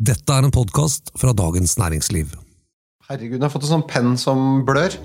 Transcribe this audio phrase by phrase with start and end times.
[0.00, 2.30] Dette er en podkast fra Dagens Næringsliv.
[3.04, 4.96] Herregud, jeg har fått en sånn penn som blør.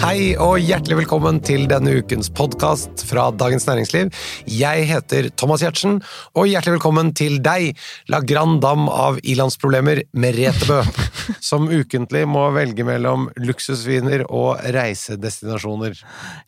[0.00, 4.10] Hei og hjertelig velkommen til denne ukens podkast fra Dagens Næringsliv.
[4.50, 6.02] Jeg heter Thomas Giertsen,
[6.34, 7.78] og hjertelig velkommen til deg,
[8.10, 10.82] la grand dam av ilandsproblemer, Merete Bø,
[11.52, 15.94] som ukentlig må velge mellom luksusviner og reisedestinasjoner.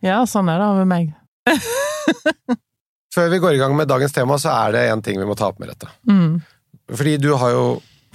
[0.03, 1.15] Ja, sånn er det med meg.
[3.17, 5.37] Før vi går i gang med dagens tema, så er det én ting vi må
[5.39, 5.89] ta opp, Merete.
[6.11, 6.43] Mm.
[6.93, 7.67] Fordi du har jo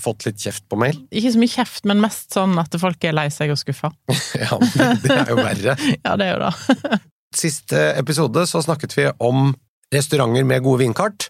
[0.02, 1.00] fått litt kjeft på mail.
[1.14, 3.92] Ikke så mye kjeft, men mest sånn at folk er lei seg og skuffa.
[4.42, 5.76] Ja, men det er jo verre.
[6.06, 7.02] Ja, det er jo det.
[7.42, 9.54] Siste episode så snakket vi om
[9.92, 11.30] restauranter med gode vinkart,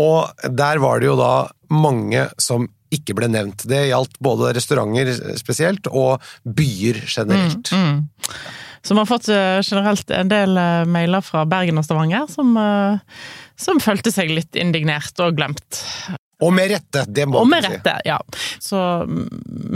[0.00, 1.32] og der var det jo da
[1.72, 3.66] mange som ikke ble nevnt.
[3.70, 7.70] Det gjaldt både restauranter spesielt, og byer generelt.
[7.74, 8.30] Mm, mm.
[8.82, 12.54] Så vi har fått eh, generelt en del eh, mailer fra Bergen og Stavanger som,
[12.56, 13.22] eh,
[13.60, 15.82] som følte seg litt indignert og glemt.
[16.40, 17.74] Og med rette, det må Og med si.
[17.74, 18.16] rette, ja.
[18.64, 19.26] Så mm,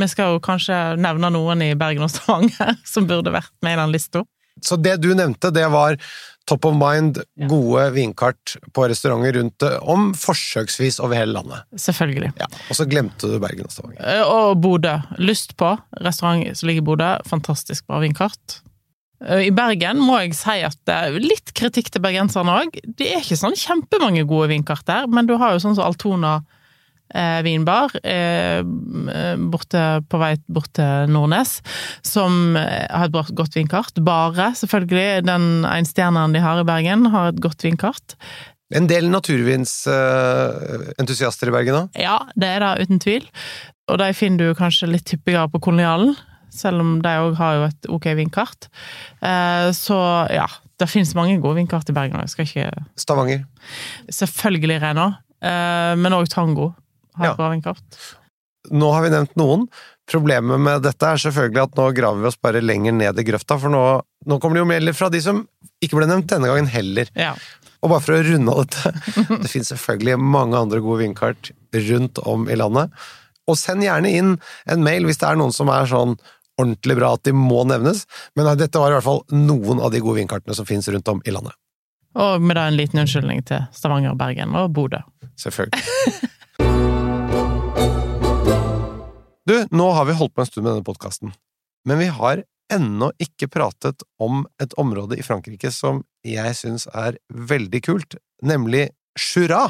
[0.01, 3.83] vi skal jo kanskje nevne noen i Bergen og Stavanger som burde vært med i
[3.83, 4.25] den lista.
[4.65, 5.99] Så det du nevnte, det var
[6.49, 7.19] top of mind,
[7.51, 11.65] gode vinkart på restauranter rundt om, forsøksvis over hele landet.
[11.81, 12.31] Selvfølgelig.
[12.41, 12.49] Ja.
[12.71, 14.25] Og så glemte du Bergen og Stavanger.
[14.25, 14.95] Og Bodø.
[15.21, 15.75] Lyst på.
[16.05, 17.11] Restaurant som ligger i Bodø.
[17.29, 18.61] Fantastisk bra vinkart.
[19.23, 22.71] Eh, I Bergen må jeg si at det er litt kritikk til bergenserne òg.
[22.99, 26.33] Det er ikke sånn kjempemange gode vinkart der, men du har jo sånn som Altona
[27.15, 28.61] eh, vinbar eh,
[29.39, 31.51] borte på vei bort til Nordnes,
[32.03, 33.95] som eh, har et bra- godt vinkart.
[34.05, 35.23] Bare, selvfølgelig.
[35.29, 38.07] Den enstjerneren de har i Bergen, har et godt vinkart.
[38.75, 41.89] En del naturvinsentusiaster i Bergen òg.
[42.01, 43.25] Ja, det er det uten tvil.
[43.93, 46.13] Og de finner du kanskje litt hyppigere på Kolonialen,
[46.55, 48.69] selv om de òg har jo et ok vinkart.
[49.23, 49.99] Eh, Så
[50.33, 50.47] ja,
[50.81, 52.21] det finnes mange gode vindkart i Bergen.
[52.25, 53.45] Jeg skal ikke Stavanger.
[54.11, 55.09] Selvfølgelig Rena,
[55.43, 56.75] eh, men òg Tango
[57.17, 57.35] har Ja.
[57.35, 57.83] bra vindkart.
[58.73, 59.67] Nå har vi nevnt noen.
[60.09, 63.59] Problemet med dette er selvfølgelig at nå graver vi oss bare lenger ned i grøfta,
[63.61, 65.47] for nå, nå kommer det jo melder fra de som
[65.83, 67.09] ikke ble nevnt denne gangen heller.
[67.15, 67.35] Ja.
[67.83, 68.93] Og bare for å runde av dette,
[69.43, 72.91] det finnes selvfølgelig mange andre gode vindkart rundt om i landet.
[73.47, 76.17] Og send gjerne inn en mail hvis det er noen som er sånn
[76.61, 78.05] ordentlig bra at de må nevnes,
[78.37, 81.11] men nei, dette var i hvert fall noen av de gode vinkartene som finnes rundt
[81.11, 81.57] om i landet.
[82.15, 85.03] Og med da en liten unnskyldning til Stavanger, Bergen og Bodø.
[85.41, 85.83] Selvfølgelig.
[89.45, 91.35] Du, nå har vi holdt på en stund med denne podkasten,
[91.85, 92.41] men vi har
[92.73, 98.87] ennå ikke pratet om et område i Frankrike som jeg syns er veldig kult, nemlig
[99.21, 99.67] Jura.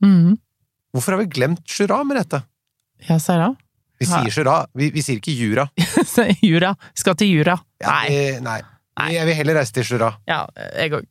[0.00, 0.38] Mm.
[0.96, 2.40] Hvorfor har vi glemt Jura, dette?
[3.04, 3.50] Ja, si det.
[3.98, 5.68] Vi sier Jura, vi, vi sier ikke Jura.
[6.48, 6.74] Jura.
[6.98, 7.58] Skal til Jura.
[7.82, 8.08] Ja, Nei.
[8.10, 8.60] vi- nei.
[9.14, 10.08] Jeg vil heller reise til Jura.
[10.26, 10.40] Ja,
[10.74, 11.04] jeg òg.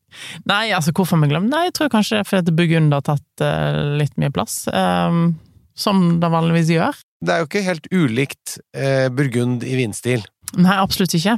[0.49, 3.77] Nei, altså, hvorfor har vi glemt Nei, jeg tror kanskje fordi Burgund har tatt uh,
[3.95, 4.65] litt mye plass.
[4.67, 5.37] Um,
[5.77, 6.97] som det vanligvis gjør.
[7.23, 10.25] Det er jo ikke helt ulikt uh, Burgund i vinstil.
[10.57, 11.37] Nei, absolutt ikke.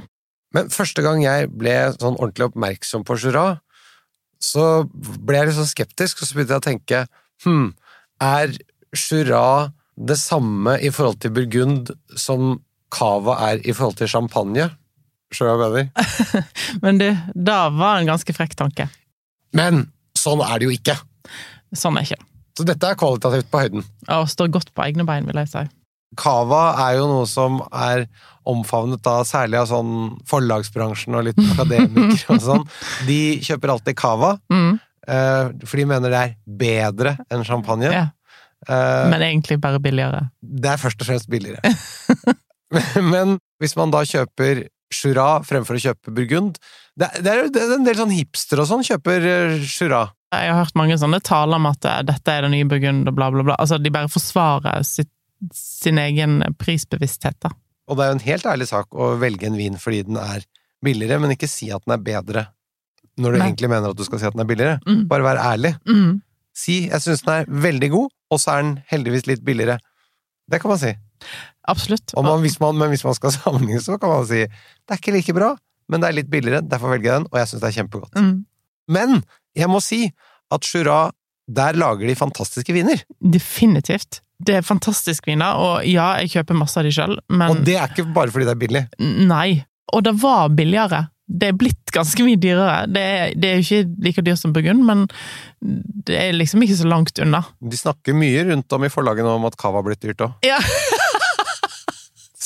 [0.55, 3.59] Men første gang jeg ble sånn ordentlig oppmerksom på Jura,
[4.41, 7.01] så ble jeg litt sånn skeptisk, og så begynte jeg å tenke
[7.45, 7.67] hm,
[8.23, 8.55] er
[8.95, 9.43] Jura
[9.99, 12.55] det samme i forhold til Burgund som
[12.93, 14.69] cava er i forhold til champagne?
[15.33, 16.47] Skjønner du hva jeg mener?
[16.83, 17.07] Men du,
[17.49, 18.87] da var en ganske frekk tanke.
[19.53, 20.95] Men sånn er det jo ikke.
[21.77, 22.21] Sånn er ikke.
[22.57, 23.85] Så dette er kvalitativt på høyden.
[24.11, 25.61] Og står godt på egne bein, vil jeg si.
[26.17, 28.07] Cava er jo noe som er
[28.49, 29.91] omfavnet da særlig av sånn
[30.27, 32.63] forlagsbransjen og litt akademikere og sånn.
[33.09, 36.33] De kjøper alltid cava, Mm, eh, for de mener det er
[36.65, 37.93] bedre enn champagne.
[37.93, 38.07] ja.
[38.67, 40.25] Eh, Men egentlig bare billigere.
[40.41, 41.61] det er først og fremst billigere.
[43.13, 46.57] Men hvis man da kjøper Jura fremfor å kjøpe Burgund
[46.97, 50.07] Det, det er jo en del sånn hipstere og sånn kjøper eh, Jura.
[50.33, 53.17] Jeg har hørt mange sånne taler om at eh, dette er det nye Burgund og
[53.17, 53.57] bla, bla, bla.
[53.61, 55.11] Altså, de bare forsvarer sitt,
[55.55, 57.53] sin egen prisbevissthet, da.
[57.89, 60.43] Og det er jo en helt ærlig sak å velge en vin fordi den er
[60.85, 62.45] billigere, men ikke si at den er bedre
[63.19, 63.47] når du Nei.
[63.49, 64.79] egentlig mener at du skal si at den er billigere.
[64.87, 65.05] Mm.
[65.11, 65.73] Bare vær ærlig.
[65.89, 66.21] Mm.
[66.55, 69.79] Si 'jeg syns den er veldig god', og så er den heldigvis litt billigere.
[70.49, 70.93] Det kan man si.
[71.69, 72.13] Absolutt.
[72.17, 75.01] Og man, hvis man, men hvis man skal sammenligne, så kan man si 'det er
[75.01, 75.55] ikke like bra',
[75.89, 78.15] men det er litt billigere, derfor velger jeg den, og jeg syns det er kjempegodt.
[78.15, 78.45] Mm.
[78.89, 79.21] Men
[79.57, 80.11] jeg må si
[80.51, 81.11] at Jura,
[81.49, 83.01] der lager de fantastiske viner.
[83.21, 84.21] Definitivt.
[84.39, 87.75] Det er fantastisk viner, og ja, jeg kjøper masse av de sjøl, men Og det
[87.75, 88.83] er ikke bare fordi det er billig.
[89.27, 89.65] nei.
[89.93, 91.07] Og det var billigere.
[91.29, 92.85] Det er blitt ganske mye dyrere.
[92.89, 95.03] Det er, det er jo ikke like dyrt som Burgund, men
[96.05, 97.43] det er liksom ikke så langt unna.
[97.61, 100.37] De snakker mye rundt om i forlagene om at cava har blitt dyrt òg.
[100.45, 100.57] Ja.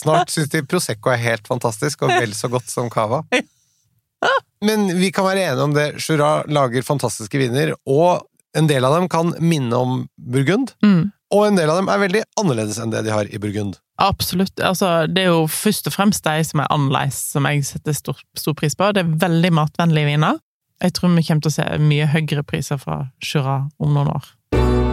[0.04, 3.24] Snart syns de Prosecco er helt fantastisk, og vel så godt som cava.
[4.64, 5.88] Men vi kan være enige om det.
[6.00, 9.94] Jura lager fantastiske viner, og En del av dem kan minne om
[10.30, 11.08] Burgund, Mm.
[11.34, 13.80] og en del av dem er veldig annerledes enn det de har i Burgund.
[13.98, 14.54] Absolutt.
[14.62, 18.16] Altså, det er jo først og fremst de som er annerledes, som jeg setter stor,
[18.38, 18.94] stor pris på.
[18.94, 20.38] Det er veldig matvennlige viner.
[20.84, 24.93] Jeg tror vi kommer til å se mye høyere priser fra Jura om noen år.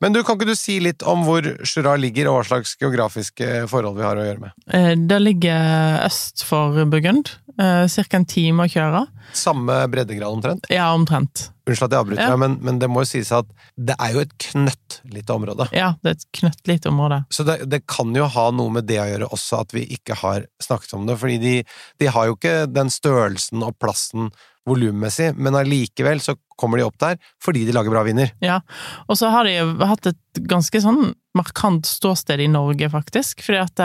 [0.00, 3.64] Men du, kan ikke du si litt om hvor Jura ligger, og hva slags geografiske
[3.70, 4.54] forhold vi har å gjøre med?
[4.70, 7.34] Eh, Det ligger øst for Burgund.
[7.58, 8.04] Ca.
[8.14, 9.00] en time å kjøre.
[9.34, 10.68] Samme breddegrad omtrent?
[10.70, 11.48] Ja, omtrent.
[11.66, 12.28] Unnskyld at jeg avbryter Ja.
[12.30, 15.66] deg, men, men det må jo sies at det er jo et knøttlite område.
[15.74, 17.18] Ja, det er et knøttlite område.
[17.34, 20.14] Så det, det kan jo ha noe med det å gjøre også, at vi ikke
[20.22, 21.18] har snakket om det.
[21.18, 21.56] Fordi de,
[21.98, 24.30] de har jo ikke den størrelsen og plassen
[24.68, 28.32] volummessig, men allikevel så kommer de opp der fordi de lager bra viner.
[28.44, 28.60] Ja,
[29.06, 33.44] og så har de jo hatt et ganske sånn markant ståsted i Norge, faktisk.
[33.46, 33.82] Fordi at,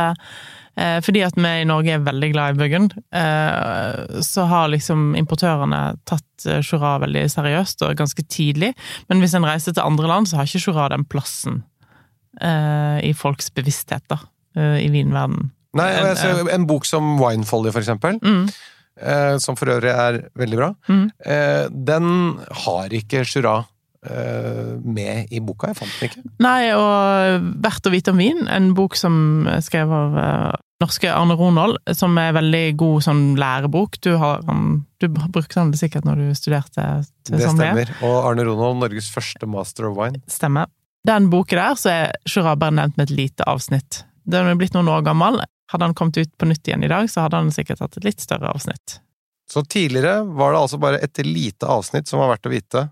[0.77, 5.13] eh, fordi at vi i Norge er veldig glad i Burgund, eh, så har liksom
[5.19, 8.73] importørene tatt eh, Jura veldig seriøst og ganske tidlig.
[9.09, 11.61] Men hvis en reiser til andre land, så har ikke Jura den plassen
[12.41, 14.17] eh, i folks bevissthet, da,
[14.57, 15.51] eh, i vinverdenen.
[15.73, 18.45] Nei, En, en bok som Winefolly, for eksempel, Mm,
[19.01, 21.05] eh, som for øvrig er veldig bra, Mm.
[21.25, 22.09] eh, den
[22.65, 23.63] har ikke Jura
[24.05, 25.67] eh, med i boka.
[25.71, 26.23] Jeg fant den ikke.
[26.43, 31.07] Nei, og Verdt å vite om vin, en bok som er skrevet av eh, norske
[31.07, 33.99] Arne Ronald, som er veldig god sånn lærebok.
[34.03, 34.41] Du, har,
[34.99, 37.93] du brukte den sikkert når du studerte til Det stemmer.
[38.03, 40.19] Og Arne Ronald, Norges første master of wine.
[40.27, 40.67] Stemmer.
[41.07, 44.03] Den boken der, så er Jura bare nevnt med et lite avsnitt.
[44.27, 45.39] Den er blitt noen år gammel.
[45.73, 48.05] Hadde han kommet ut på nytt igjen i dag, så hadde han sikkert hatt et
[48.05, 48.99] litt større avsnitt.
[49.49, 52.83] Så tidligere var det altså bare et lite avsnitt som var verdt å vite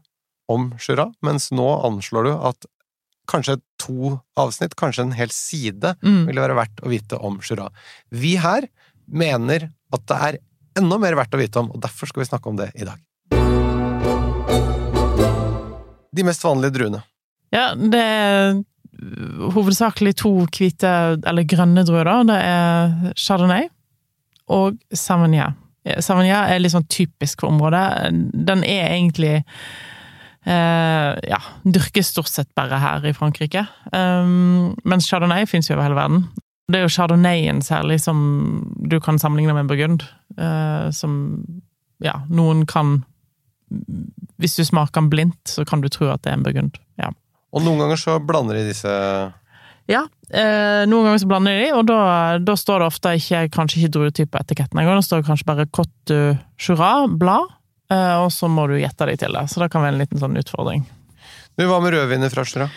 [0.51, 2.65] om Jura, mens nå anslår du at
[3.31, 6.25] kanskje to avsnitt, kanskje en hel side, Mm.
[6.27, 7.69] ville være verdt å vite om Jura.
[8.09, 8.67] Vi her
[9.07, 10.39] mener at det er
[10.75, 12.99] enda mer verdt å vite om, og derfor skal vi snakke om det i dag.
[16.13, 17.03] De mest vanlige druene.
[17.51, 18.63] Ja, det
[19.55, 20.91] hovedsakelig to hvite,
[21.27, 22.17] eller grønne druer, da.
[22.29, 23.67] Det er chardonnay
[24.51, 25.57] og savagnin.
[26.03, 28.11] Savagnin er litt sånn typisk for området.
[28.33, 29.33] Den er egentlig
[30.45, 33.65] eh, ja, dyrkes stort sett bare her i Frankrike.
[33.93, 36.25] Um, mens chardonnay fins jo over hele verden.
[36.71, 38.19] Det er jo chardonnayen særlig som
[38.77, 40.05] du kan sammenligne med burgund.
[40.37, 41.43] eh, som
[42.01, 43.03] ja, noen kan
[44.41, 46.77] Hvis du smaker den blindt, så kan du tro at det er en burgund.
[47.51, 48.91] Og noen ganger så blander de disse
[49.91, 52.01] Ja, eh, noen ganger så blander de, og da,
[52.39, 55.01] da står det ofte ikke, kanskje ikke druetype på etiketten engang.
[55.01, 56.21] Da står det kanskje bare Cotte
[56.61, 57.51] Jura, blad,
[57.91, 59.45] eh, og så må du gjette deg til det.
[59.51, 60.85] Så det kan være en liten sånn utfordring.
[61.59, 62.69] Du, Hva med rødviner fra Jura?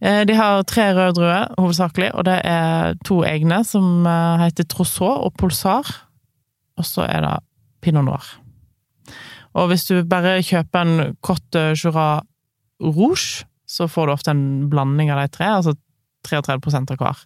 [0.00, 4.66] Eh, de har tre røde druer, hovedsakelig, og det er to egne som eh, heter
[4.70, 5.92] Trousseau og Pulsar.
[6.80, 7.34] Og så er det
[7.84, 8.24] Pinot Noir.
[9.54, 12.24] Og hvis du bare kjøper en Cotte Jura
[12.82, 15.74] Rouge, så får du ofte en blanding av de tre, altså
[16.24, 16.54] 33
[16.94, 17.20] av hver.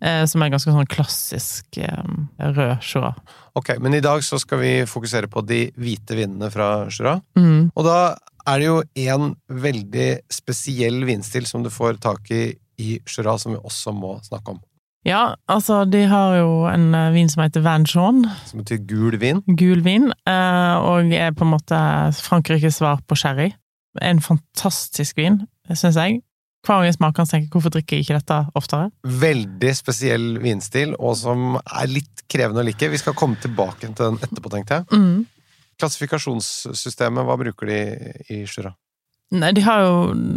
[0.00, 3.12] Eh, som er ganske sånn klassisk eh, rød Jura.
[3.58, 7.18] Ok, men i dag så skal vi fokusere på de hvite vinene fra Jura.
[7.38, 7.70] Mm.
[7.74, 8.00] Og da
[8.48, 8.80] er det jo
[9.12, 12.44] en veldig spesiell vinstil som du får tak i
[12.80, 14.60] i Jura, som vi også må snakke om.
[15.04, 19.42] Ja, altså, de har jo en eh, vin som heter Van Som betyr gul vin.
[19.46, 21.80] gul vin, og er på en måte
[22.16, 23.50] Frankrikes svar på sherry.
[24.00, 25.42] En fantastisk vin,
[25.78, 26.20] syns jeg.
[26.60, 28.90] Hver gang jeg smaker den, tenker jeg hvorfor drikker jeg ikke dette oftere?
[29.22, 32.90] Veldig spesiell vinstil, og som er litt krevende å like.
[32.92, 35.00] Vi skal komme tilbake til den etterpå, tenkte jeg.
[35.00, 35.24] Mm.
[35.80, 37.80] Klassifikasjonssystemet, hva bruker de
[38.28, 38.74] i Jura?
[39.40, 39.94] Nei, de har jo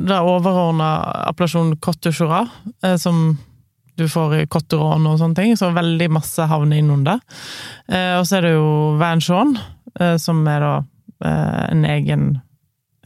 [0.07, 0.93] det overordna
[1.31, 2.45] appellasjonen Cotte Jura,
[2.85, 3.25] eh, som
[3.97, 7.19] du får i Cotteron og sånne ting, så veldig masse havner innunder.
[7.87, 7.99] det.
[8.17, 9.57] og så er det jo Van Jean,
[9.99, 10.73] eh, som er da
[11.25, 12.27] eh, en egen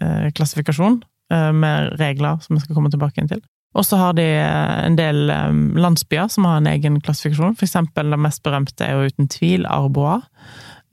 [0.01, 3.41] eh, klassifikasjon eh, med regler som vi skal komme tilbake inn til.
[3.77, 7.57] Og så har de eh, en del eh, landsbyer som har en egen klassifikasjon.
[7.60, 10.25] For eksempel det mest berømte er jo uten tvil Arbois,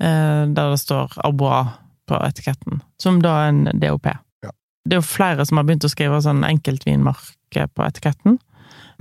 [0.02, 1.72] eh, der det står Arbois
[2.08, 4.10] på etiketten, som da er en DOP.
[4.44, 4.52] Ja.
[4.84, 8.36] Det er jo flere som har begynt å skrive sånn enkeltvinmerke på etiketten.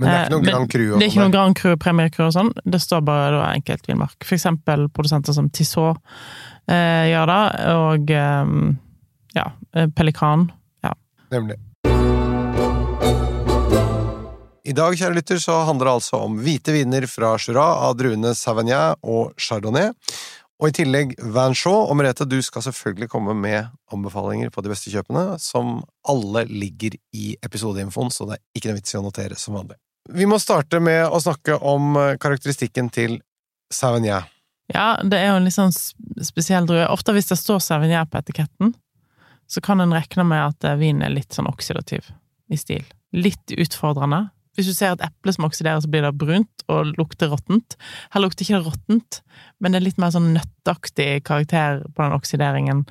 [0.00, 1.34] Men det er ikke noe Eh, Grand Cru Det er ikke noen.
[1.34, 2.50] Grand Cru, Premier Cru og sånn.
[2.64, 4.16] Det står bare da enkeltvinmark.
[4.24, 6.00] For eksempel produsenter som Tissot
[6.72, 7.44] eh, gjør det,
[7.76, 8.58] og eh,
[9.36, 10.48] ja, eh, Pelikan.
[11.34, 11.58] Nemlig.
[14.64, 18.32] I dag, kjære lytter, så handler det altså om hvite viner fra Jura av druene
[18.38, 19.90] Savagnin og Chardonnay.
[20.62, 21.90] Og i tillegg Van Shaw.
[21.90, 26.96] Og Merete, du skal selvfølgelig komme med anbefalinger på de beste kjøpene, som alle ligger
[27.12, 29.76] i episodeinfoen, så det er ikke noe vits i å notere som vanlig.
[30.14, 33.18] Vi må starte med å snakke om eh, karakteristikken til
[33.72, 34.24] Savagnin.
[34.72, 35.72] ja, det er jo en litt sånn
[36.24, 36.86] spesiell drue.
[36.92, 38.74] Ofte hvis det står Savagnin på etiketten,
[39.46, 42.10] så kan en regne med at eh, vinen er litt sånn oksidativ
[42.52, 42.84] i stil.
[43.14, 44.28] Litt utfordrende.
[44.54, 47.74] Hvis du ser et eple som oksiderer, så blir det brunt og lukter råttent.
[48.14, 49.20] Her lukter ikke det råttent,
[49.58, 52.84] men det er litt mer sånn nøtteaktig karakter på den oksideringen.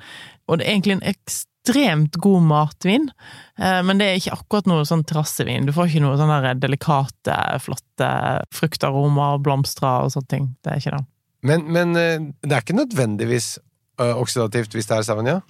[0.44, 3.08] Og det er egentlig en ekstremt god matvin,
[3.56, 5.64] eh, men det er ikke akkurat noe sånn terrassevin.
[5.64, 8.12] Du får ikke noe sånn der delikate, flotte
[8.52, 10.50] fruktaromaer og blomster og sånne ting.
[10.60, 11.04] Det er ikke det.
[11.44, 13.54] Men, men eh, det er ikke nødvendigvis
[13.94, 15.42] oksidativt hvis det er Savagnin?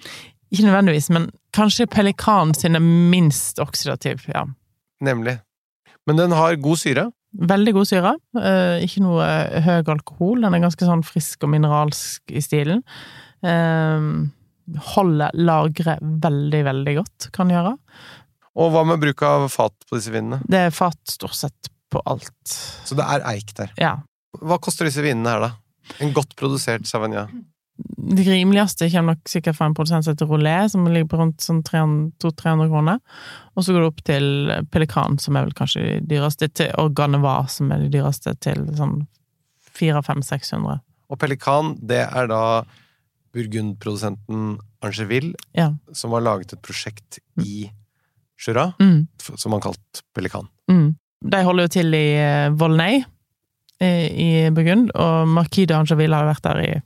[0.55, 4.45] Ikke nødvendigvis, men kanskje pelikan sin er minst oksidativ, ja.
[5.03, 5.41] Nemlig.
[6.07, 7.09] Men den har god syre.
[7.35, 8.15] Veldig god syre.
[8.39, 9.27] Eh, ikke noe
[9.65, 10.45] høy alkohol.
[10.45, 12.85] Den er ganske sånn frisk og mineralsk i stilen.
[13.43, 14.11] Eh,
[14.95, 17.75] holder lageret veldig, veldig godt, kan gjøre.
[18.55, 20.39] Og hva med bruk av fat på disse vinene?
[20.47, 22.55] Det er fat stort sett på alt.
[22.87, 23.75] Så det er eik der.
[23.81, 23.97] Ja.
[24.39, 25.97] Hva koster disse vinene her, da?
[26.03, 27.43] En godt produsert Savagnin.
[27.77, 31.43] De rimeligste kommer nok sikkert fra en produsent som heter Rolé, som ligger på rundt
[31.43, 33.01] sånn 200-300 kroner.
[33.57, 37.49] Og så går det opp til Pelikan, som er vel kanskje de dyreste, til, Organeva,
[37.51, 39.01] som er de dyreste, til sånn
[39.75, 40.79] 400-500-600.
[41.11, 42.43] Og Pelikan, det er da
[43.35, 45.73] burgundprodusenten Angeville, Ja.
[45.93, 47.71] som har laget et prosjekt i
[48.39, 49.09] Jura, Mm.
[49.19, 50.49] som han kalt Pelikan.
[50.71, 50.97] Mm.
[51.29, 53.03] De holder jo til i eh, Volnay
[53.81, 56.83] eh, i Burgund, og Marquis de Angeville har vært der i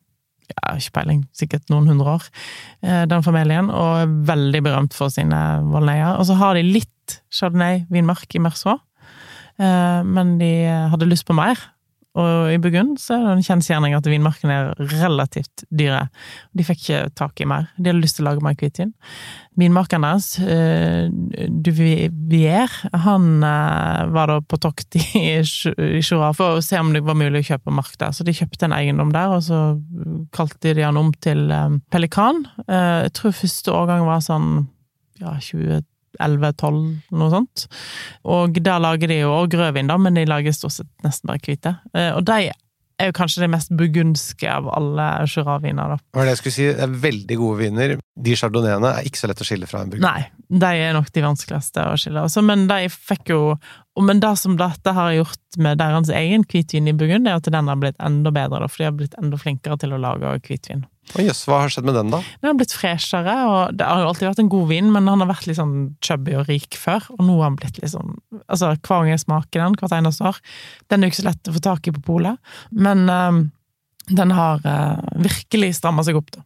[0.52, 2.28] ja, ikke peiling, sikkert noen hundre år,
[2.82, 6.16] eh, den familien, og er veldig berømt for sine Volnayer.
[6.18, 8.78] Og så har de litt Chardonnay-vinmark i Merceau,
[9.58, 10.52] eh, men de
[10.92, 11.60] hadde lyst på mer.
[12.18, 16.06] Og i Burgund så er det en kjensgjerning at vinmarkene er relativt dyre.
[16.56, 17.68] De fikk ikke tak i mer.
[17.78, 18.90] De hadde lyst til å lage mer hvitvin.
[19.58, 21.08] Vinmarkeren deres, eh,
[21.48, 22.70] Duvier,
[23.04, 27.42] han eh, var da på tokt i Sjura for å se om det var mulig
[27.44, 28.14] å kjøpe mark der.
[28.14, 29.60] Så de kjøpte en eiendom der, og så
[30.34, 32.44] kalte de han om til eh, Pelikan.
[32.66, 34.50] Eh, Jeg tror første årgang var sånn
[35.22, 35.36] ja,
[36.18, 36.80] 2011-12,
[37.18, 37.66] noe sånt.
[38.28, 41.42] Og der lager de jo òg rødvin, da, men de lager stort sett nesten bare
[41.44, 41.76] hvite.
[41.94, 42.50] Eh, Og de
[42.98, 45.92] er jo kanskje de mest bugunske av alle Jura-viner.
[46.00, 46.64] Det var det jeg skulle si.
[46.74, 47.92] Det er veldig gode viner.
[48.18, 50.02] De chardonnayene er ikke så lett å skille fra en burgund.
[50.02, 50.24] Nei,
[50.64, 52.24] de er nok de vanskeligste å skille.
[52.26, 53.42] Også, men de fikk jo
[53.98, 57.66] Men det som dette har gjort med deres egen hvitvin i Burgund, er at den
[57.66, 60.84] har blitt enda bedre, da, for de har blitt enda flinkere til å lage hvitvin.
[61.16, 62.20] Å jøss, hva har skjedd med den, da?
[62.42, 65.22] Den har blitt freshere, og det har jo alltid vært en god vin, men han
[65.24, 68.16] har vært litt sånn chubby og rik før, og nå har han blitt litt sånn
[68.44, 70.40] Altså, hver gang jeg smaker den, hvert eneste år
[70.88, 73.40] Den er jo ikke så lett å få tak i på polet, men eh,
[74.08, 76.44] den har uh, virkelig stramma seg opp, da.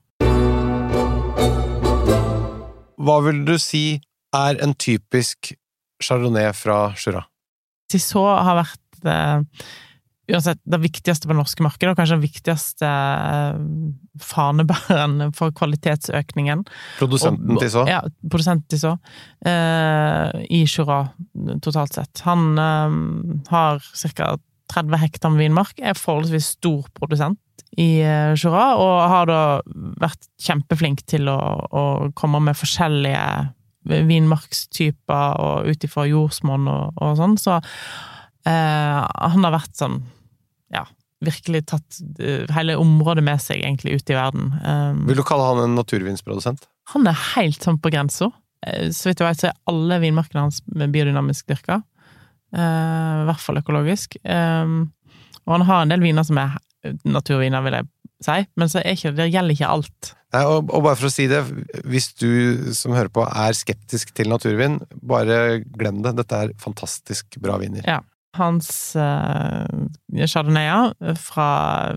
[3.02, 4.00] Hva vil du si
[4.34, 5.52] er en typisk
[6.02, 7.24] chardonnay fra Jura?
[7.90, 9.66] Tissot har vært eh,
[10.32, 13.58] uansett det viktigste på det norske markedet, og kanskje den viktigste eh,
[14.22, 16.64] fanebæreren for kvalitetsøkningen.
[17.00, 17.84] Produsenten til så?
[17.90, 18.96] Ja, produsenten til så.
[19.46, 21.04] Eh, I Jura,
[21.64, 22.24] totalt sett.
[22.28, 22.98] Han eh,
[23.52, 23.84] har
[24.16, 24.34] ca.
[24.72, 27.40] 30 hektar med vinmark, er forholdsvis stor produsent
[27.80, 29.40] i eh, Jura, og har da
[30.00, 31.84] vært kjempeflink til å, å
[32.16, 37.58] komme med forskjellige vinmarkstyper og ut ifra jordsmonn og, og sånn, så
[38.46, 40.02] eh, han har vært sånn
[41.22, 44.50] virkelig tatt eh, hele området med seg egentlig ut i verden.
[44.64, 46.68] Um, Vil du kalle han en naturvinsprodusent?
[46.92, 48.26] han er helt sånn på grensa.
[48.66, 51.80] Eh, Så vidt jeg vet, så er alle vinmarkene hans med biodynamisk dyrka.
[52.52, 54.18] Uh, I hvert fall økologisk.
[54.26, 54.90] Um,
[55.46, 56.58] og han har en del viner som er
[57.06, 57.88] naturviner, vil jeg
[58.22, 60.12] si, men så ikke, det gjelder ikke alt.
[60.32, 61.40] Nei, og, og bare for å si det,
[61.86, 66.14] hvis du som hører på er skeptisk til naturvin, bare glem det.
[66.18, 67.84] Dette er fantastisk bra viner.
[67.86, 68.00] Ja.
[68.38, 69.66] Hans uh,
[70.24, 71.48] chardonnayer fra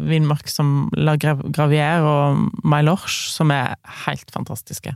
[0.04, 4.96] vinmark som La Gravier og Mailorche, som er helt fantastiske.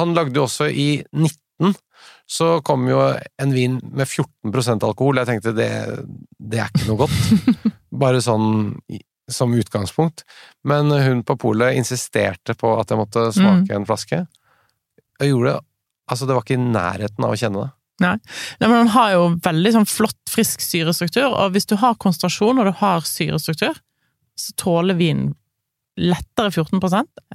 [0.00, 1.74] Han lagde jo også i 19,
[2.30, 3.02] så kom jo
[3.42, 5.20] en vin med 14% alkohol.
[5.20, 5.70] Jeg tenkte det,
[6.38, 7.64] det er ikke noe godt.
[8.02, 8.78] Bare sånn
[9.30, 10.24] som utgangspunkt.
[10.66, 14.24] Men hun på polet insisterte på at jeg måtte smake en flaske.
[15.20, 15.66] Jeg gjorde det
[16.10, 17.70] Altså, det var ikke i nærheten av å kjenne det.
[18.00, 18.14] Nei.
[18.60, 22.62] Nei, men han har jo veldig sånn flott, frisk syrestruktur, og hvis du har konsentrasjon
[22.62, 23.76] og du har syrestruktur,
[24.40, 25.34] så tåler vinen
[26.00, 26.80] lettere 14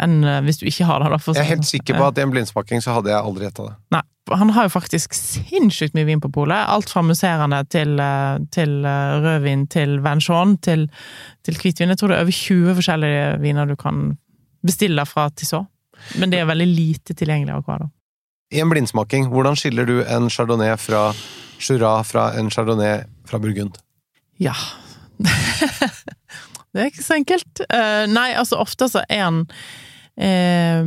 [0.01, 1.10] enn eh, hvis du ikke har det.
[1.12, 3.67] Jeg er sånn- helt sikker på at i en blindsmaking så hadde jeg aldri gjetta
[3.67, 3.75] det.
[3.93, 4.01] Nei,
[4.34, 6.65] han har jo faktisk sinnssykt mye vin på polet.
[6.72, 10.88] Alt fra musserende til, eh, til eh, rødvin til Venchon til,
[11.43, 11.93] til hvitvin.
[11.93, 14.17] Jeg tror det er over 20 forskjellige viner du kan
[14.65, 15.67] bestille fra Tissot.
[16.19, 17.89] Men det er veldig lite tilgjengelig akkurat da.
[18.54, 21.10] I en blindsmaking, hvordan skiller du en chardonnay fra
[21.62, 23.80] Jura fra en chardonnay fra Burgund?
[24.42, 24.54] Ja.
[26.75, 27.64] det er ikke så enkelt.
[27.72, 29.42] Uh, nei, altså ofte så er han
[30.20, 30.84] uh,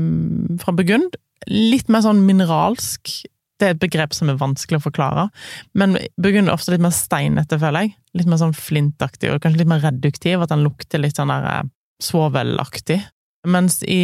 [0.62, 3.10] fra Burgund litt mer sånn mineralsk.
[3.58, 5.28] Det er et begrep som er vanskelig å forklare.
[5.78, 7.96] Men Burgund er ofte litt mer steinete, føler jeg.
[8.20, 10.44] Litt mer sånn flintaktig, og kanskje litt mer reduktiv.
[10.44, 11.70] At han lukter litt sånn der uh,
[12.02, 13.00] svovelaktig.
[13.48, 14.02] Mens i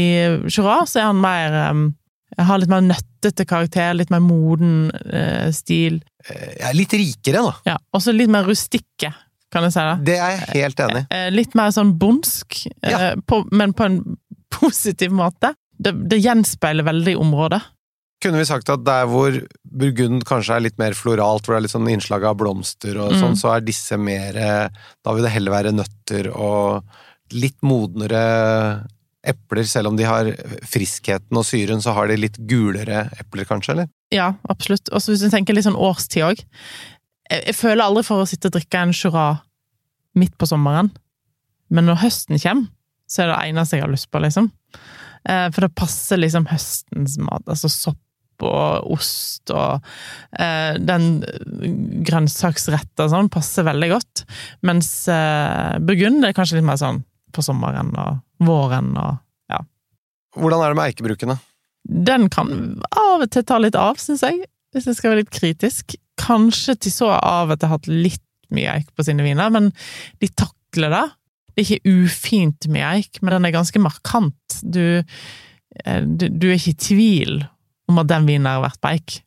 [0.48, 1.78] Jura så er han mer eh,
[2.42, 6.00] har litt mer nøttete karakter, litt mer moden eh, stil.
[6.28, 7.54] Eh, Jeg er litt rikere, da.
[7.66, 9.12] Ja, Også litt mer rustikke,
[9.52, 10.04] kan jeg si det.
[10.04, 11.06] Det er jeg helt enig i.
[11.14, 13.14] Eh, Litt mer sånn bondsk, eh, Ja.
[13.26, 14.00] på, men på en
[14.50, 15.54] positiv måte.
[15.78, 17.60] Det, det gjenspeiler veldig området.
[18.22, 19.34] Kunne vi sagt at der hvor
[19.68, 23.12] Burgund kanskje er litt mer floralt, hvor det er litt sånn innslag av blomster og
[23.12, 23.20] Mm.
[23.20, 24.68] sånn, så er disse mer eh,
[25.04, 26.84] Da vil det heller være nøtter og
[27.32, 28.86] litt modnere
[29.24, 30.30] epler, selv om de har
[30.68, 33.90] friskheten og syren, så har de litt gulere epler, kanskje, eller?
[34.14, 34.90] Ja, absolutt.
[34.92, 36.44] Og hvis du tenker litt sånn årstid òg.
[37.32, 39.28] Jeg, føler aldri for å sitte og drikke en Jura
[40.18, 40.92] midt på sommeren,
[41.72, 42.70] men når høsten kommer,
[43.10, 44.50] så er det det eneste jeg har lyst på, liksom.
[45.28, 48.00] Eh, For det passer liksom høstens mat, altså sopp
[48.44, 49.84] og ost og
[50.42, 51.22] eh, den
[52.04, 54.24] grønnsaksretta sånn passer veldig godt.
[54.66, 57.04] Mens eh, burgund er kanskje litt mer sånn
[57.34, 59.18] på sommeren og våren og
[59.52, 59.60] ja.
[60.38, 61.38] Hvordan er det med eikebrukene?
[61.84, 62.50] Den kan
[62.96, 65.96] av og til ta litt av, syns jeg, hvis jeg skal være litt kritisk.
[66.20, 68.22] Kanskje til så av at jeg har hatt litt
[68.54, 69.70] mye eik på sine viner, men
[70.22, 71.04] de takler det.
[71.54, 74.58] Det er ikke ufint med eik, men den er ganske markant.
[74.62, 77.36] Du, eh, du, du er ikke i tvil
[77.90, 79.20] om at den vinen har vært på eik.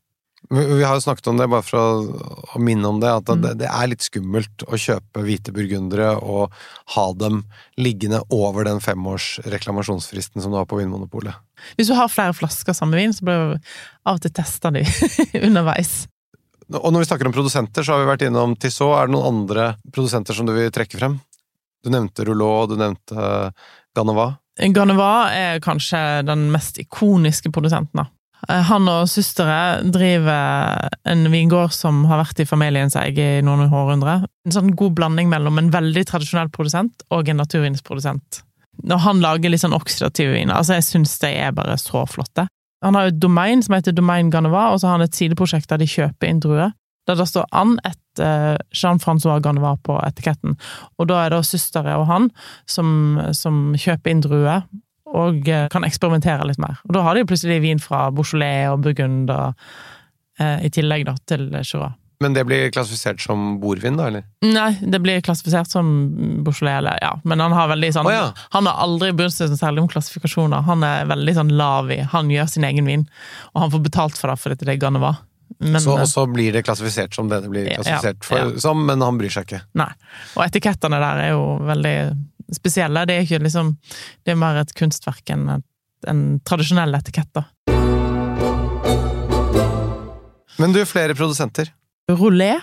[0.49, 3.41] Vi har jo snakket om det, bare for å, å minne om det, at Mm.
[3.43, 6.53] det, det er litt skummelt å kjøpe hvite burgundere og
[6.95, 7.41] ha dem
[7.75, 11.35] liggende over den femårs reklamasjonsfristen som du har på Vinmonopolet.
[11.75, 13.71] Hvis du har flere flasker samme vin, så bør du
[14.07, 14.85] av og til teste de
[15.47, 16.07] underveis.
[16.71, 18.95] Og når vi snakker om produsenter, så har vi vært innom Tissot.
[18.99, 21.19] Er det noen andre produsenter som du vil trekke frem?
[21.83, 23.15] Du nevnte Rouleau, du nevnte
[23.95, 24.33] Ganova.
[24.57, 24.73] Ganeva.
[24.79, 28.01] Ganeva er kanskje den mest ikoniske produsenten.
[28.01, 28.07] da.
[28.45, 33.67] Eh, Han og søstre driver en vingård som har vært i familiens eie i noen
[33.67, 34.19] århundre.
[34.47, 38.43] En sånn god blanding mellom en veldig tradisjonell produsent og en naturvinsprodusent.
[38.87, 42.45] Når han lager litt sånn oksidative viner, altså jeg syns de er bare så flotte.
[42.85, 45.71] Han har jo et domain som heter Domain Ganeva, og så har han et sideprosjekt
[45.71, 46.75] der de kjøper inn druer.
[47.07, 50.57] Der det står an et eh, Jean-Francois Ganeva på etiketten.
[50.99, 52.29] Og da er det søstre og han
[52.69, 54.67] som, som kjøper inn druer,
[55.15, 56.81] og eh, kan eksperimentere litt mer.
[56.87, 59.69] Og da har de plutselig vin fra Beaujolais og Burgund og,
[60.41, 61.93] eh, i tillegg da, til Jura.
[62.19, 64.23] Men det blir klassifisert som bordvin, da, eller?
[64.41, 65.91] Nei, det blir klassifisert som
[66.45, 68.25] Beaujolais, eller ja, men han har veldig sånn oh, ja.
[68.55, 70.65] Han har aldri brydd seg særlig om klassifikasjoner.
[70.65, 73.05] Han er veldig sånn lav i Han gjør sin egen vin,
[73.53, 75.13] og han får betalt for det fordi det er Ganeva.
[75.59, 78.57] Men, Så, eh, og så blir det klassifisert som det det blir Ja, klassifisert for,
[78.61, 79.61] som, men han bryr seg ikke.
[79.77, 79.89] Nei.
[80.35, 81.95] Og etikettene der er jo veldig
[82.55, 83.05] spesielle.
[83.09, 83.75] Det er liksom
[84.25, 85.49] Det er mer et kunstverk enn
[86.07, 87.47] en tradisjonell etikett, da.
[90.57, 91.71] Men du, flere produsenter.
[92.11, 92.53] Rolé,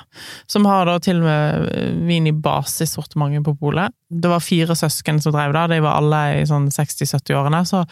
[0.47, 3.92] som har da til og med eh, vin i basissortimentet på polet.
[4.09, 7.85] Det var fire søsken som drev det, de var alle i sånn 60-70-årene, så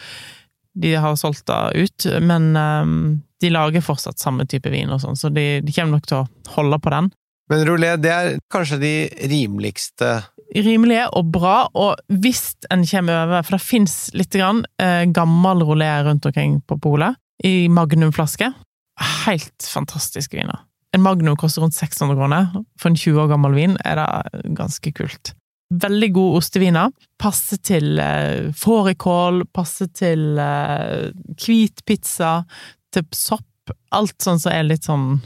[0.81, 2.07] de har solgt det ut.
[2.25, 2.95] Men um,
[3.41, 6.55] de lager fortsatt samme type vin og sånn, så de, de kommer nok til å
[6.55, 7.11] holde på den.
[7.51, 8.93] Men roulé, det er kanskje de
[9.31, 10.21] rimeligste
[10.61, 15.63] rimelige og bra, og hvis en kommer over For det fins litt grann, eh, gammel
[15.65, 18.53] roulé rundt omkring på polet, i magnumflaske.
[19.25, 20.59] Helt fantastiske viner.
[20.93, 22.51] En magnum koster rundt 600 kroner.
[22.77, 25.33] For en 20 år gammel vin er det ganske kult.
[25.73, 26.91] Veldig god osteviner.
[27.17, 31.09] Passer til eh, fårikål, passer til eh,
[31.85, 32.43] pizza,
[32.93, 33.49] til sopp.
[33.91, 35.21] Alt sånn som er litt sånn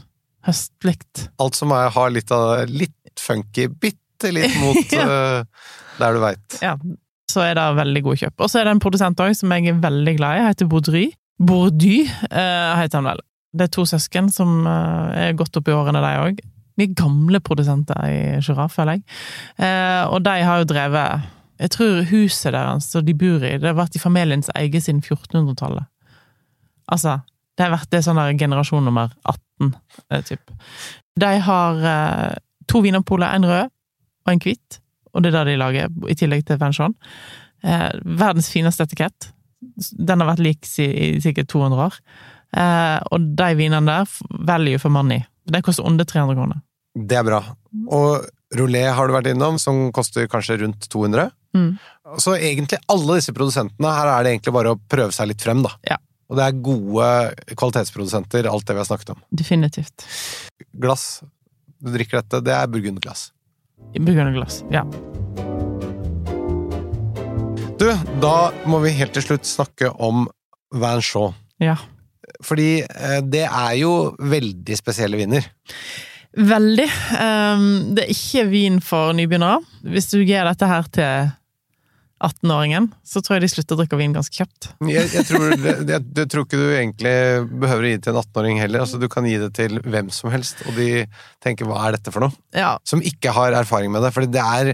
[0.47, 1.27] høstlikt.
[1.43, 5.05] Alt som er, har litt av litt funky, bitte litt mot Ja.
[5.43, 6.59] uh, der du veit.
[6.61, 6.75] Ja,
[7.31, 8.35] så er det veldig gode kjøp.
[8.43, 11.07] Og så er det en produsent òg som jeg er veldig glad i, heter Baudry.
[11.37, 13.23] Bourdy uh, heter han vel.
[13.57, 16.45] Det er to søsken som uh, er godt opp i årene, de òg.
[16.77, 19.05] Mye gamle produsenter i Jura, føler jeg.
[19.65, 21.25] Eh, og de har jo drevet
[21.57, 25.01] Jeg tror huset deres som de bor i, det har vært i familiens eie siden
[25.01, 25.87] 1400-tallet.
[26.93, 27.15] Altså
[27.57, 29.71] Det har vært det sånn der generasjon nummer 18,
[30.11, 30.53] eh, typ.
[31.17, 32.37] De har eh,
[32.69, 33.73] to wienerpoler, en rød
[34.27, 34.79] og en hvit,
[35.13, 36.93] og det er det de lager, i tillegg til Venchon.
[37.65, 39.31] Eh, verdens fineste etikett.
[39.97, 41.97] Den har vært lik i, i sikkert 200 år.
[42.53, 44.17] Eh, og de vinene der,
[44.47, 45.25] value for money.
[45.47, 46.61] Den koster under 300 kroner.
[46.97, 47.41] Det er bra.
[47.93, 51.31] Og Rolé har du vært innom, som koster kanskje rundt 200.
[51.57, 51.71] Mm.
[52.23, 55.65] Så egentlig alle disse produsentene, her er det egentlig bare å prøve seg litt frem,
[55.65, 55.73] da.
[55.87, 55.97] Ja.
[56.27, 57.09] Og det er gode
[57.55, 59.21] kvalitetsprodusenter, alt det vi har snakket om.
[59.31, 60.03] Definitivt.
[60.75, 61.21] Glass,
[61.79, 63.29] du drikker dette, det er burgunderglass.
[63.95, 64.63] Burgunderglass.
[64.73, 64.83] Ja.
[67.77, 67.87] Du,
[68.21, 68.35] da
[68.65, 70.25] må vi helt til slutt snakke om
[70.75, 71.31] Van Shaw.
[71.63, 71.77] ja.
[72.43, 75.45] Fordi eh, det er jo veldig spesielle viner.
[76.37, 76.85] Veldig.
[77.17, 79.61] Ehm, det er ikke vin for nybegynnere.
[79.89, 81.31] Hvis du gir dette her til
[82.23, 84.69] 18-åringen, så tror jeg de slutter å drikke vin ganske kjapt.
[84.89, 87.13] Jeg, jeg, tror, jeg, jeg tror ikke du egentlig
[87.61, 88.85] behøver å gi det til en 18-åring heller.
[88.85, 91.05] Altså, du kan gi det til hvem som helst, og de
[91.45, 94.13] tenker 'hva er dette for noe?' Ja, Som ikke har erfaring med det.
[94.15, 94.73] For det er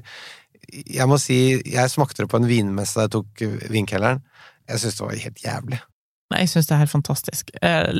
[0.73, 4.23] Jeg må si, jeg smakte det på en vinmesse da jeg tok vinkelleren.
[4.69, 5.79] Jeg syns det var helt jævlig.
[6.31, 7.51] Nei, jeg syns det er helt fantastisk.
[7.61, 7.91] Eh,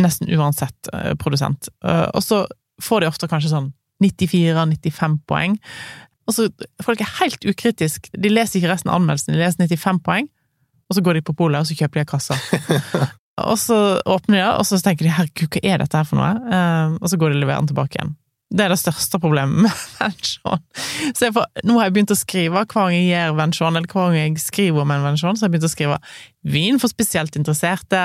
[0.00, 1.68] nesten uansett eh, produsent.
[1.84, 2.44] Eh, og så
[2.80, 5.58] får de ofte kanskje sånn 94-95 poeng.
[6.28, 6.48] Og så
[6.84, 8.08] Folk er helt ukritisk.
[8.12, 10.28] De leser ikke resten av anmeldelsen, de leser 95 poeng,
[10.88, 12.40] og så går de på polet og så kjøper de kasser.
[13.50, 16.36] og så åpner de og så tenker de 'herregud, hva er dette her for noe?'
[16.52, 18.14] Eh, og så går de og leverer den tilbake igjen.
[18.54, 20.62] Det er det største problemet med vensjon.
[21.16, 24.12] Så får, nå har jeg begynt å skrive hver gang jeg gir vensjon, eller hver
[24.12, 26.00] gang jeg skriver om en vensjon, så har jeg begynt å skrive
[26.56, 28.02] vin for spesielt interesserte.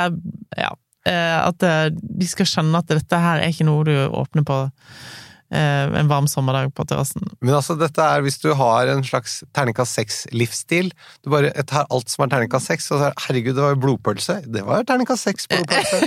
[0.57, 0.71] Ja,
[1.05, 4.63] eh, at eh, de skal skjønne at dette her er ikke noe du åpner på
[5.49, 7.25] en varm sommerdag på terrassen.
[7.41, 10.91] Men altså, dette er hvis du har en slags terningkast seks-livsstil.
[11.25, 13.81] Du bare tar alt som er terningkast seks, og så er herregud, det var jo
[13.85, 14.39] blodpølse.
[14.45, 16.03] Det var terningkast seks blodpølse.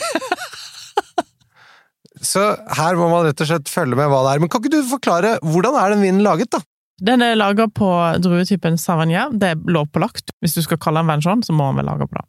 [2.33, 2.45] så
[2.79, 4.45] her må man rett og slett følge med hva det er.
[4.45, 6.63] Men kan ikke du forklare, hvordan er den vinen laget, da?
[7.03, 7.89] Den er laga på
[8.23, 9.39] druetypen Savagnin.
[9.43, 10.31] Det er lovpålagt.
[10.43, 12.29] Hvis du skal kalle den Venchon, så må den være laga på det.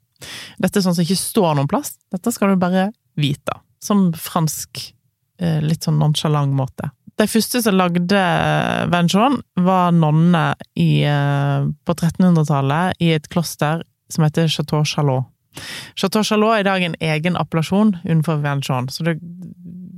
[0.63, 1.93] Dette er sånn som ikke står noen plass.
[2.13, 2.87] Dette skal du bare
[3.19, 3.59] vite.
[3.83, 4.81] Som fransk,
[5.39, 6.89] eh, litt sånn nonchalant måte.
[7.21, 8.21] De første som lagde
[8.89, 15.29] Venchon, var nonner eh, på 1300-tallet i et kloster som heter Chateau Chalot.
[15.95, 19.19] Chateau Chalot er i dag en egen appellasjon utenfor Venchon, så det,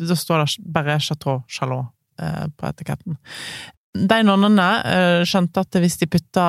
[0.01, 1.87] da står det bare Chateau Chalot
[2.19, 3.17] eh, på etiketten.
[3.95, 6.45] De nonnene eh, skjønte at hvis de putta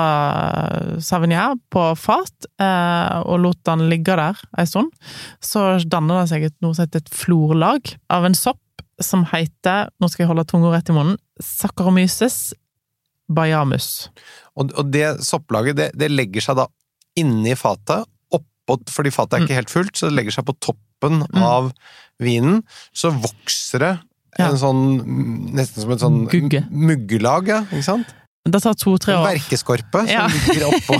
[0.98, 4.90] Savignon på fat eh, og lot den ligge der en stund,
[5.38, 8.58] så danner det seg et, noe som heter et florlag av en sopp
[9.00, 12.54] som heter, nå skal jeg holde tunga rett i munnen, Saccharomyces
[13.28, 14.08] bayamus.
[14.56, 16.66] Og, og det sopplaget, det, det legger seg da
[17.18, 20.82] inni fatet, oppå, fordi fatet er ikke helt fullt, så det legger seg på toppen
[20.96, 21.42] Mm.
[21.44, 21.66] av
[22.24, 22.62] vinen.
[22.96, 23.90] Så vokser det
[24.38, 24.46] Ja.
[24.48, 24.80] en sånn,
[25.52, 26.62] nesten som et sånn Gugge.
[26.70, 28.06] muggelag, ja, ikke sant?
[28.46, 29.34] Det tar to-tre En år.
[29.36, 30.26] verkeskorpe som Ja.
[30.28, 30.96] ligger oppå.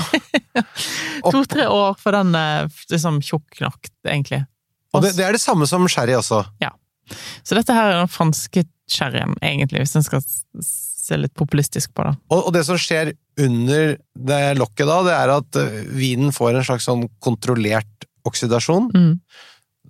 [1.32, 4.44] To-tre år for den er liksom tjukk nok, egentlig.
[4.92, 6.44] Og det, det er det samme som sherry også.
[7.42, 10.22] Så dette her er den franske sherryen, egentlig, hvis en skal
[10.62, 12.14] se litt populistisk på det.
[12.34, 16.66] Og, det som skjer under det lokket da, det er at eh, vinen får en
[16.66, 19.20] slags sånn kontrollert oksidasjon, Mm.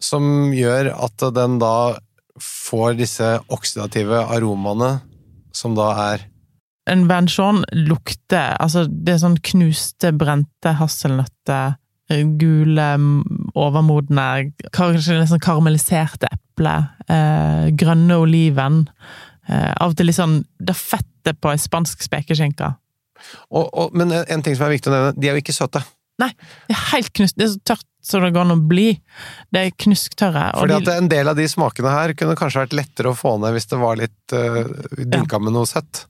[0.00, 1.96] som gjør at den da
[2.42, 4.98] får disse oksidative aromaene,
[5.56, 6.26] som da er
[6.86, 11.78] En Venchon lukter Altså, det er sånn knuste, brente hasselnøtter,
[12.38, 12.90] gule,
[13.58, 18.84] overmodne, kanskje sånn karamelliserte epler, eh, grønne oliven.
[19.46, 22.72] Eh, av og til litt sånn det fettet på ei spansk spekeskinke.
[23.96, 25.82] Men en, ting som er viktig å nevne, de er jo ikke søte.
[26.20, 26.30] Nei,
[26.68, 27.36] det er helt knust.
[27.36, 28.86] Det er så tørt som det går an å bli.
[29.52, 30.44] Det er knusktørre.
[30.56, 33.56] Fordi at en del av de smakene her kunne kanskje vært lettere å få ned
[33.56, 34.62] hvis det var litt uh,
[34.96, 36.04] dynka med noe søtt.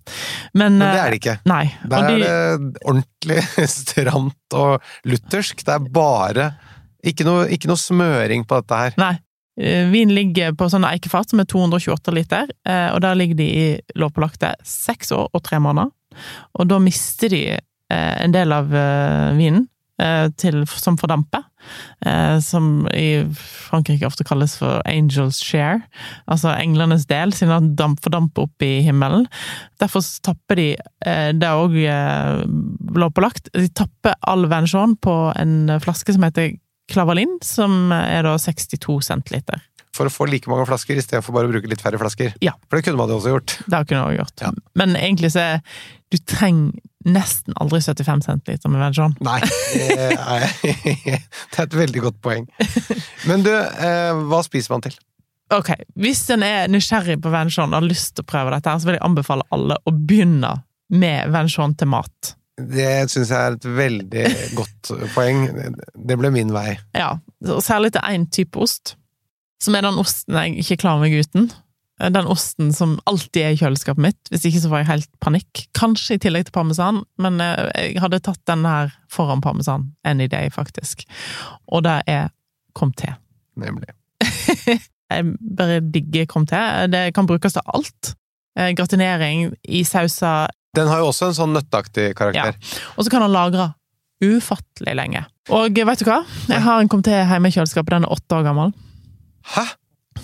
[0.52, 1.36] men, Men det eh, er det ikke.
[1.48, 1.64] Nei.
[1.82, 3.44] Der og er det ordentlig
[3.80, 5.64] stramt og luthersk.
[5.66, 6.50] Det er bare
[7.06, 8.98] ikke noe, ikke noe smøring på dette her.
[9.00, 9.14] Nei.
[9.60, 13.46] Eh, Vin ligger på sånne eikefat som er 228 liter, eh, og der ligger de
[13.46, 15.92] i lovpålagte seks år og tre måneder.
[16.60, 18.70] Og da mister de eh, en del av
[19.36, 19.66] vinen
[20.36, 21.40] til, som fordamper,
[22.44, 25.78] som i Frankrike ofte kalles for angels share,
[26.28, 29.24] altså englenes del, siden den damp, fordamper opp i himmelen.
[29.80, 30.66] Derfor tapper de,
[31.40, 31.78] det er òg
[33.00, 36.58] lovpålagt, de tapper all Venchon på en flaske som heter
[36.90, 39.62] Klavalin, som er da 62 centiliter.
[39.96, 42.34] For å få like mange flasker istedenfor bare å bruke litt færre flasker.
[42.44, 42.52] Ja.
[42.68, 43.56] For det kunne man jo også gjort.
[43.64, 44.44] Det kunne man også gjort.
[44.44, 44.52] Ja.
[44.76, 45.80] Men egentlig så er
[46.12, 49.14] du trenger nesten aldri 75 centiliter med Venchon.
[49.24, 49.38] Nei,
[49.72, 50.46] det er,
[51.52, 52.48] det er et veldig godt poeng.
[53.30, 54.96] Men du, eh, hva spiser man til?
[55.54, 58.88] Ok, Hvis en er nysgjerrig på Venchon og har lyst til å prøve dette, så
[58.88, 60.56] vil jeg anbefale alle å begynne
[60.90, 62.35] med Venchon til mat.
[62.56, 64.24] Det syns jeg er et veldig
[64.56, 65.42] godt poeng.
[65.94, 66.70] Det ble min vei.
[66.96, 68.96] Ja, og Særlig til én type ost,
[69.62, 71.50] som er den osten jeg ikke klarer meg uten.
[71.96, 75.62] Den osten som alltid er i kjøleskapet mitt, hvis ikke så får jeg helt panikk.
[75.76, 80.28] Kanskje i tillegg til parmesan, men eh, jeg hadde tatt den her foran parmesan any
[80.28, 81.06] day, faktisk.
[81.72, 82.28] Og det er
[82.76, 83.14] comté.
[83.56, 83.92] Nemlig.
[85.06, 86.58] Jeg bare digger comté.
[86.90, 88.16] Det kan brukes til alt.
[88.58, 92.56] Eh, Gratinering i sauser, Den har jo også en sånn nøtteaktig karakter.
[92.96, 93.70] og så kan han lagre
[94.24, 95.24] ufattelig lenge.
[95.52, 96.22] Og vet du hva?
[96.48, 98.72] Jeg har en comté hjemme i kjøleskapet, den er åtte år gammel.
[99.56, 99.66] Hæ?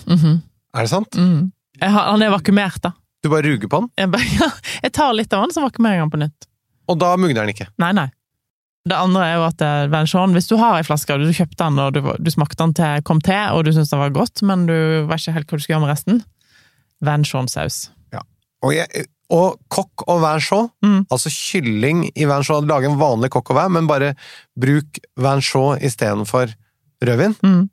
[0.09, 0.39] Mhm,
[0.75, 1.15] Er det sant?
[1.21, 1.53] Mm.
[1.83, 2.93] Har, han er vakuumert, da.
[3.23, 4.49] Du bare ruger på den, Jeg, bare, ja,
[4.83, 6.49] jeg tar litt av den, så vakuumerer jeg den på nytt.
[6.89, 7.69] og da mugner den ikke.
[7.79, 8.09] Nei, nei.
[8.89, 11.61] Det andre er jo at eh, Venchon, hvis du har ei flaske, og du kjøpte
[11.69, 14.65] den, og du, du smakte den til comté, og du syntes den var godt, men
[14.67, 14.75] du
[15.07, 16.23] vet ikke helt hva du skal gjøre med resten,
[17.07, 17.91] Venchon-saus.
[18.13, 18.25] Ja.
[18.65, 19.59] Og, jeg, og
[20.07, 21.07] au vin chaud, Mm.
[21.11, 24.15] altså kylling i chaud, lage en vanlig coq au vin, men bare
[24.59, 24.99] bruk
[25.41, 26.53] chaud istedenfor
[27.03, 27.37] rødvin.
[27.43, 27.71] Mm.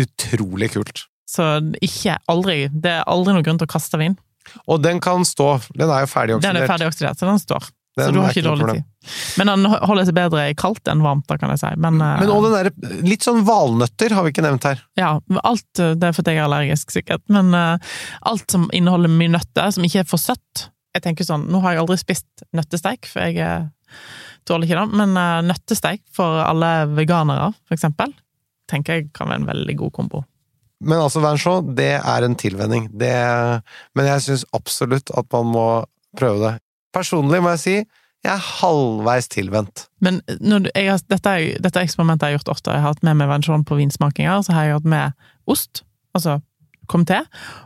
[0.00, 1.06] Utrolig kult.
[1.28, 1.44] Så
[1.82, 4.16] ikke aldri Det er aldri noen grunn til å kaste vin.
[4.66, 6.54] Og den kan stå, den er jo ferdig oksidert.
[6.54, 7.68] Den er ferdig oksidert, så den står.
[8.06, 9.12] Så du har ikke dårlig tid.
[9.40, 11.70] Men den holder seg bedre i kaldt enn varmt, da, kan jeg si.
[11.80, 12.70] Men, eh, Men og den der,
[13.06, 14.82] litt sånn valnøtter har vi ikke nevnt her.
[15.00, 17.24] ja, alt eh, Det er fordi jeg er allergisk, sikkert.
[17.32, 17.92] Men uh,
[18.28, 21.76] alt som inneholder mye nøtter, som ikke er for søtt Jeg tenker sånn, Nå har
[21.76, 23.68] jeg aldri spist nøttesteik, for jeg
[24.48, 24.98] tåler ikke det.
[25.02, 28.12] Men uh, nøttesteik for alle veganere, for eksempel,
[28.70, 30.24] tenker jeg kan være en veldig god kombo.
[30.80, 32.88] Men altså, chaud, det er en tilvenning.
[32.96, 33.12] Det,
[33.94, 35.66] men jeg syns absolutt at man må
[36.16, 36.54] prøve det.
[36.94, 37.76] Personlig må jeg si,
[38.20, 39.86] jeg er halvveis tilvendt.
[40.04, 42.74] Men når jeg dette, dette eksperimentet har jeg gjort ofte.
[42.74, 45.84] Jeg har hatt med meg vensjon på vinsmakinger, så har jeg hatt med ost,
[46.16, 46.40] altså
[46.90, 47.22] comté,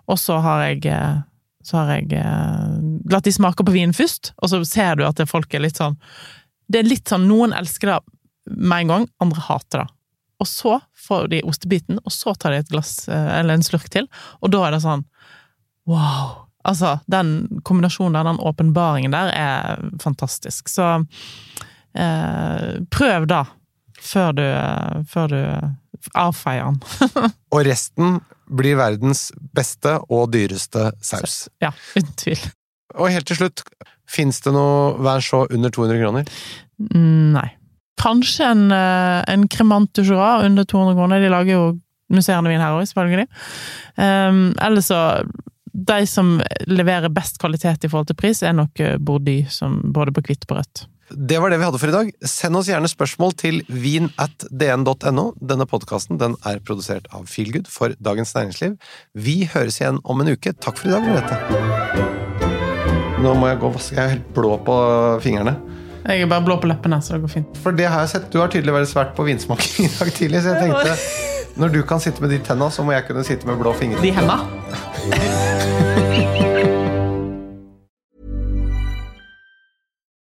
[0.07, 1.23] og så har jeg eh,
[1.65, 2.73] så har jeg eh,
[3.11, 5.97] latt de smake på vinen først, og så ser du at folk er litt sånn
[6.69, 7.99] Det er litt sånn Noen elsker det
[8.45, 9.87] med en gang, andre hater det.
[10.45, 10.75] Og så
[11.07, 14.09] får de ostebiten, og så tar de et glass, eh, eller en slurk til,
[14.45, 15.09] og da er det sånn
[15.89, 16.43] Wow!
[16.64, 20.68] Altså, den kombinasjonen der, den åpenbaringen der, er fantastisk.
[20.72, 20.87] Så
[21.92, 23.44] eh, prøv da,
[24.00, 24.46] før du,
[25.11, 25.40] før du
[26.18, 26.81] avfeier den.
[27.55, 31.46] Og resten blir verdens beste og dyreste saus.
[31.64, 32.40] Ja, uten tvil.
[32.94, 33.64] Og helt til slutt,
[34.11, 36.29] fins det noe vær så under 200 kroner?
[36.94, 37.48] Nei.
[38.00, 41.20] Kanskje en, eh, en Cremant du under 200 kroner.
[41.20, 41.64] De lager jo
[42.12, 43.29] musserende vin her òg, selvfølgelig.
[43.96, 45.00] Um, Eller så
[45.75, 46.37] De som
[46.71, 50.53] leverer best kvalitet i forhold til pris, er nok Bordy, som både på hvitt og
[50.53, 50.85] på rødt.
[51.11, 52.11] Det var det vi hadde for i dag.
[52.27, 55.27] Send oss gjerne spørsmål til vin at dn.no.
[55.37, 58.79] Denne podkasten den er produsert av Feelgood for Dagens Næringsliv.
[59.13, 60.55] Vi høres igjen om en uke.
[60.57, 61.37] Takk for i dag, Merete.
[63.25, 63.97] Nå må jeg gå og vaske.
[63.99, 64.79] Jeg er helt blå på
[65.25, 65.55] fingrene.
[66.05, 67.61] Jeg er bare blå på leppene, så det går fint.
[67.65, 68.27] For det har jeg sett.
[68.33, 70.91] Du har tydelig vært svært på vinsmaking i dag tidlig, så jeg tenkte
[71.61, 74.03] når du kan sitte med de tenna, så må jeg kunne sitte med blå fingre.
[74.03, 74.41] De hemma.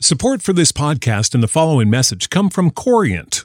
[0.00, 3.44] Support for this podcast and the following message come from Corient.